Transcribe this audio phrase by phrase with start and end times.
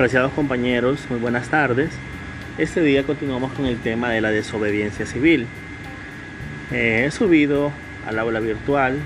[0.00, 1.90] Apreciados compañeros, muy buenas tardes.
[2.56, 5.46] Este día continuamos con el tema de la desobediencia civil.
[6.72, 7.70] Eh, he subido
[8.08, 8.96] al aula virtual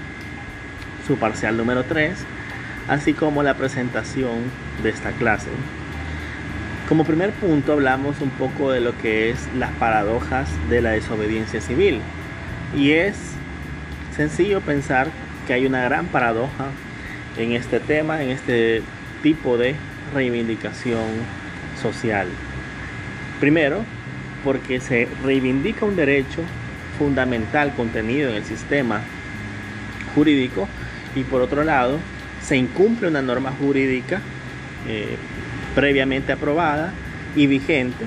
[1.05, 2.13] su parcial número 3,
[2.87, 4.37] así como la presentación
[4.85, 5.49] de esta clase.
[6.89, 11.61] Como primer punto hablamos un poco de lo que es las paradojas de la desobediencia
[11.61, 12.03] civil.
[12.73, 13.17] Y es
[14.15, 15.09] sencillo pensar
[15.49, 16.67] que hay una gran paradoja
[17.37, 18.85] en este tema, en este
[19.25, 19.75] tipo de
[20.15, 21.05] reivindicación
[21.81, 22.29] social.
[23.41, 23.85] Primero,
[24.43, 26.41] porque se reivindica un derecho
[26.99, 29.01] fundamental contenido en el sistema
[30.15, 30.69] jurídico
[31.17, 31.99] y por otro lado
[32.41, 34.21] se incumple una norma jurídica
[34.87, 35.17] eh,
[35.75, 36.93] previamente aprobada
[37.35, 38.05] y vigente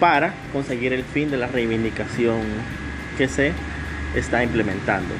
[0.00, 2.40] para conseguir el fin de la reivindicación
[3.16, 3.52] que se
[4.16, 5.14] está implementando.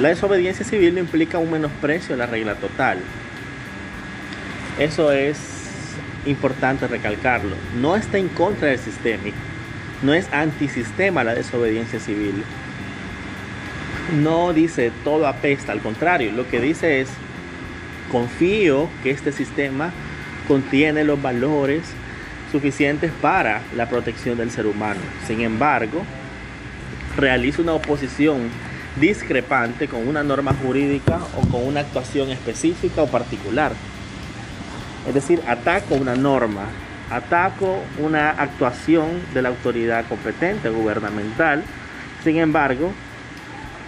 [0.00, 2.98] La desobediencia civil no implica un menosprecio de la regla total,
[4.78, 5.38] eso es
[6.26, 7.56] importante recalcarlo.
[7.80, 9.24] No está en contra del sistema.
[10.02, 12.42] No es antisistema la desobediencia civil.
[14.22, 17.08] No dice todo apesta, al contrario, lo que dice es
[18.12, 19.90] confío que este sistema
[20.46, 21.82] contiene los valores
[22.52, 25.00] suficientes para la protección del ser humano.
[25.26, 26.02] Sin embargo,
[27.16, 28.48] realiza una oposición
[29.00, 33.72] discrepante con una norma jurídica o con una actuación específica o particular.
[35.06, 36.64] Es decir, ataco una norma,
[37.10, 41.62] ataco una actuación de la autoridad competente gubernamental.
[42.24, 42.92] Sin embargo,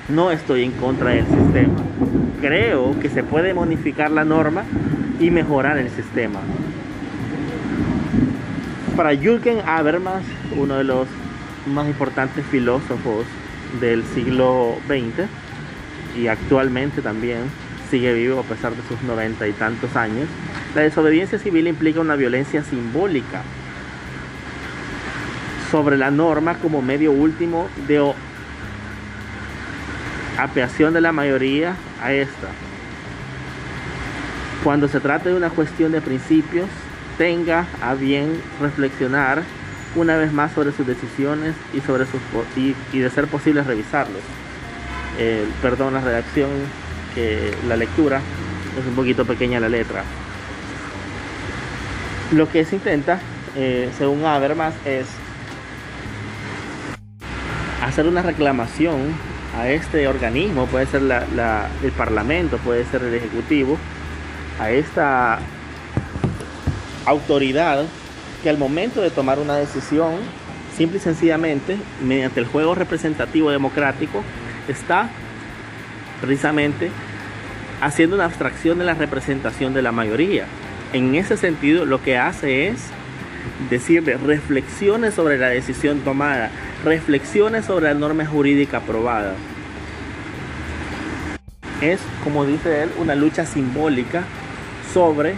[0.09, 1.75] no estoy en contra del sistema.
[2.41, 4.65] Creo que se puede modificar la norma
[5.19, 6.41] y mejorar el sistema.
[8.97, 10.23] Para Jürgen Habermas,
[10.57, 11.09] uno de los
[11.67, 13.27] más importantes filósofos
[13.81, 15.29] del siglo XX
[16.19, 17.43] y actualmente también
[17.91, 20.29] sigue vivo a pesar de sus noventa y tantos años,
[20.75, 23.43] la desobediencia civil implica una violencia simbólica
[25.71, 28.13] sobre la norma como medio último de
[30.39, 32.49] apeación de la mayoría a esta.
[34.65, 36.69] Cuando se trate de una cuestión de principios,
[37.17, 39.43] tenga a bien reflexionar
[39.97, 42.21] una vez más sobre sus decisiones y sobre sus
[42.57, 44.23] y, de ser posible revisarlos.
[45.63, 46.51] perdón la redacción
[47.15, 48.21] que la lectura
[48.79, 50.05] es un poquito pequeña la letra.
[52.33, 53.21] Lo que se intenta,
[53.57, 55.07] eh, según Habermas, es
[57.83, 59.15] hacer una reclamación
[59.59, 63.79] a este organismo, puede ser el Parlamento, puede ser el Ejecutivo,
[64.61, 65.39] a esta
[67.07, 67.87] autoridad
[68.43, 70.17] que al momento de tomar una decisión,
[70.77, 74.23] simple y sencillamente, mediante el juego representativo democrático,
[74.69, 75.09] está
[76.21, 76.91] precisamente
[77.81, 80.47] haciendo una abstracción de la representación de la mayoría.
[80.93, 82.81] En ese sentido, lo que hace es
[83.69, 86.51] decirle reflexiones sobre la decisión tomada,
[86.85, 89.35] reflexiones sobre la norma jurídica aprobada.
[91.83, 94.25] Es, como dice él, una lucha simbólica
[94.95, 95.35] sobre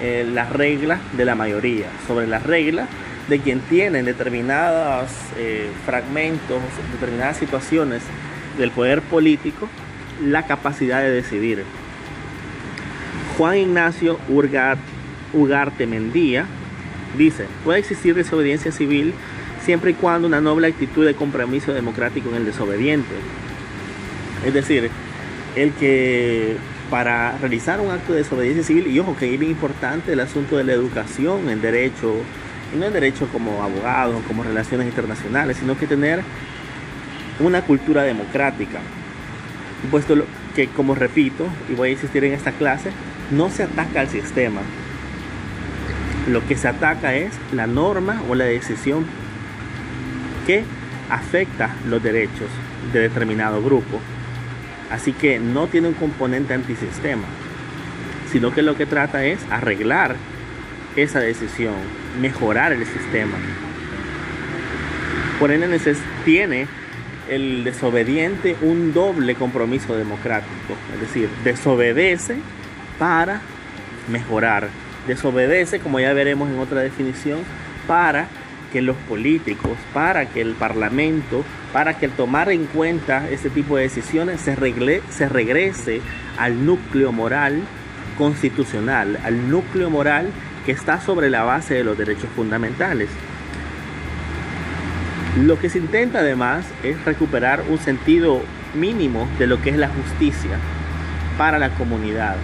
[0.00, 2.88] eh, las reglas de la mayoría, sobre las reglas
[3.28, 6.62] de quien tiene determinados eh, fragmentos,
[6.92, 8.02] determinadas situaciones
[8.56, 9.68] del poder político
[10.24, 11.64] la capacidad de decidir.
[13.38, 14.18] Juan Ignacio
[15.32, 16.46] Ugarte Mendía
[17.16, 19.14] dice, puede existir desobediencia civil
[19.64, 23.14] siempre y cuando una noble actitud de compromiso democrático en el desobediente.
[24.44, 24.90] Es decir,
[25.54, 26.56] el que
[26.90, 30.64] para realizar un acto de desobediencia civil, y ojo que es importante el asunto de
[30.64, 32.16] la educación en derecho,
[32.74, 36.22] y no en derecho como abogado, como relaciones internacionales, sino que tener
[37.38, 38.80] una cultura democrática
[39.90, 40.16] puesto
[40.54, 42.90] que, como repito, y voy a insistir en esta clase,
[43.30, 44.60] no se ataca al sistema.
[46.28, 49.06] Lo que se ataca es la norma o la decisión
[50.46, 50.64] que
[51.10, 52.48] afecta los derechos
[52.92, 54.00] de determinado grupo.
[54.90, 57.24] Así que no tiene un componente antisistema,
[58.30, 60.16] sino que lo que trata es arreglar
[60.96, 61.74] esa decisión,
[62.20, 63.36] mejorar el sistema.
[65.38, 65.78] Por ende,
[66.24, 66.66] tiene
[67.28, 72.38] el desobediente un doble compromiso democrático, es decir, desobedece
[72.98, 73.40] para
[74.08, 74.68] mejorar,
[75.06, 77.40] desobedece, como ya veremos en otra definición,
[77.86, 78.28] para
[78.72, 83.76] que los políticos, para que el Parlamento, para que el tomar en cuenta este tipo
[83.76, 84.56] de decisiones se,
[85.10, 86.00] se regrese
[86.38, 87.62] al núcleo moral
[88.16, 90.30] constitucional, al núcleo moral
[90.66, 93.08] que está sobre la base de los derechos fundamentales.
[95.44, 98.42] Lo que se intenta además es recuperar un sentido
[98.74, 100.58] mínimo de lo que es la justicia
[101.38, 102.36] para la comunidad.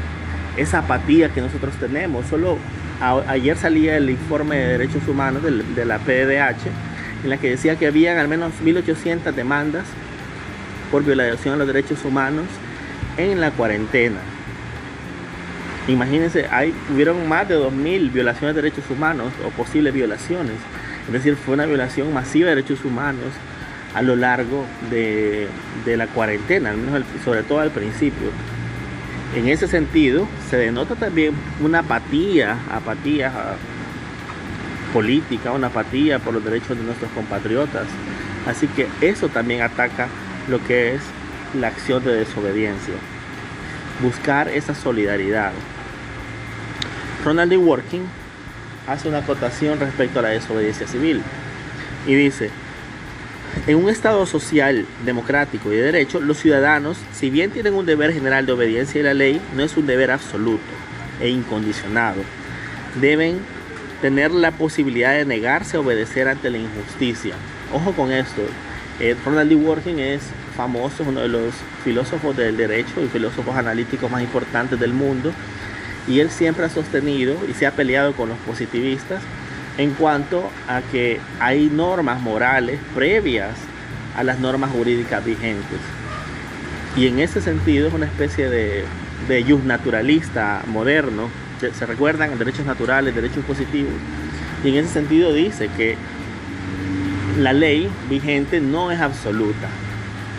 [0.56, 2.26] Esa apatía que nosotros tenemos.
[2.26, 2.58] Solo
[3.00, 6.66] ayer salía el informe de derechos humanos de, la PDH
[7.24, 9.84] en la que decía que habían al menos 1.800 demandas
[10.90, 12.46] por violación a los derechos humanos
[13.16, 14.18] en la cuarentena.
[15.88, 20.54] Imagínense, hay, hubieron más de 2.000 violaciones de derechos humanos o posibles violaciones.
[21.06, 23.32] Es decir, fue una violación masiva de derechos humanos
[23.94, 25.48] a lo largo de,
[25.86, 28.28] la cuarentena, al menos sobre todo al principio.
[29.34, 33.32] En ese sentido, se denota también una apatía, apatía
[34.92, 37.86] política, una apatía por los derechos de nuestros compatriotas.
[38.46, 40.06] Así que eso también ataca
[40.48, 41.02] lo que es
[41.58, 42.94] la acción de desobediencia.
[44.00, 45.52] Buscar esa solidaridad.
[47.25, 47.56] Ronald D.
[47.56, 48.02] Working
[48.86, 51.22] hace una acotación respecto a la desobediencia civil
[52.06, 52.50] y dice,
[53.66, 58.12] en un Estado social, democrático y de derecho, los ciudadanos, si bien tienen un deber
[58.12, 60.62] general de obediencia a la ley, no es un deber absoluto
[61.20, 62.22] e incondicionado.
[63.00, 63.38] Deben
[64.02, 67.34] tener la posibilidad de negarse a obedecer ante la injusticia.
[67.72, 68.42] Ojo con esto.
[69.00, 69.56] Eh, Ronald D.
[69.56, 70.22] Working es
[70.54, 75.32] famoso, es uno de los filósofos del derecho y filósofos analíticos más importantes del mundo.
[76.06, 79.22] Y él siempre ha sostenido y se ha peleado con los positivistas
[79.78, 83.56] en cuanto a que hay normas morales previas
[84.16, 85.78] a las normas jurídicas vigentes.
[86.96, 88.84] Y en ese sentido es una especie de,
[89.28, 91.28] de naturalista moderno.
[91.60, 93.92] Se recuerdan derechos naturales, derechos positivos.
[94.62, 95.96] Y en ese sentido dice que
[97.38, 99.68] la ley vigente no es absoluta.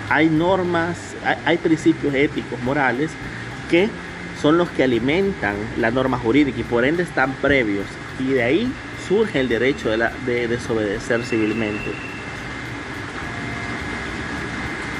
[0.09, 3.11] Hay normas, hay, hay principios éticos, morales,
[3.69, 3.89] que
[4.41, 7.85] son los que alimentan la norma jurídica y por ende están previos.
[8.19, 8.71] Y de ahí
[9.07, 11.92] surge el derecho de, desobedecer civilmente.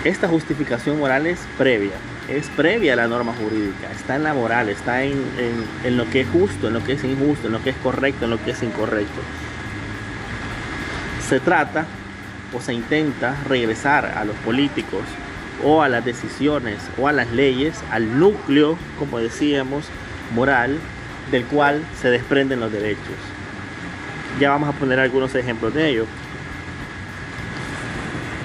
[0.04, 1.94] Esta justificación moral es previa,
[2.30, 5.24] es previa a la norma jurídica, está en la moral, está en,
[5.84, 8.26] en, lo que es justo, en lo que es injusto, en lo que es correcto,
[8.26, 9.22] en lo que es incorrecto.
[11.28, 11.88] Se trata
[12.54, 15.04] o se intenta regresar a los políticos
[15.64, 19.86] o a las decisiones o a las leyes, al núcleo, como decíamos,
[20.36, 20.78] moral,
[21.32, 23.35] del cual se desprenden los derechos.
[24.40, 26.06] Ya vamos a poner algunos ejemplos de ello.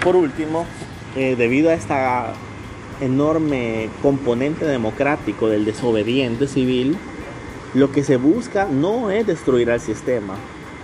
[0.05, 0.65] Por último,
[1.17, 2.33] eh, debido a esta
[3.01, 6.97] enorme componente democrático del desobediente civil,
[7.75, 10.35] lo que se busca no es destruir al sistema,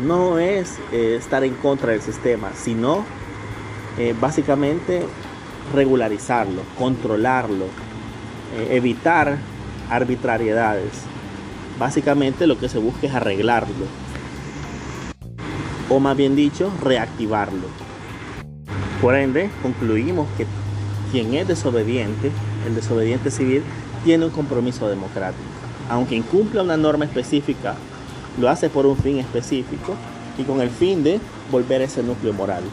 [0.00, 3.04] no es eh, estar en contra del sistema, sino
[3.98, 5.02] eh, básicamente
[5.72, 7.66] regularizarlo, controlarlo,
[8.70, 9.38] evitar
[9.88, 10.92] arbitrariedades.
[11.78, 14.05] Básicamente lo que se busca es arreglarlo
[15.88, 17.68] o más bien dicho, reactivarlo.
[19.00, 20.46] Por ende, concluimos que
[21.12, 22.30] quien es desobediente,
[22.66, 23.62] el desobediente civil,
[24.04, 25.42] tiene un compromiso democrático.
[25.88, 27.74] Aunque incumpla una norma específica,
[28.40, 29.94] lo hace por un fin específico
[30.38, 32.64] y con el fin de volver a ese núcleo moral.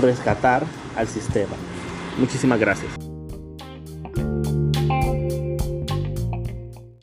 [0.00, 0.64] Rescatar
[0.96, 1.56] al sistema.
[2.18, 3.09] Muchísimas gracias.